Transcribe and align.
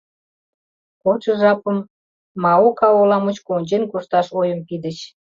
Кодшо 1.01 1.33
жапым 1.41 1.77
Маока 2.43 2.89
ола 3.01 3.17
мучко 3.23 3.49
ончен 3.57 3.83
кошташ 3.91 4.27
ойым 4.39 4.59
пидыч. 4.67 4.97